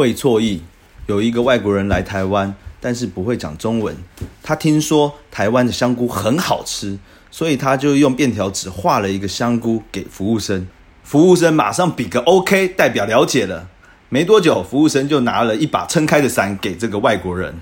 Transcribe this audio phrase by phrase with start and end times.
[0.00, 0.62] 会错意
[1.08, 3.94] 有一个外国人来台湾但是不会讲中文。
[4.42, 6.98] 他听说台湾的香菇很好吃
[7.30, 10.66] 所以他就用便条纸画了一个香菇给服务生。
[11.04, 13.68] 服务生马上比个 ok 代表了解了。
[14.08, 17.60] 没多久服务生就拿了一把撑开的伞给这个外国人。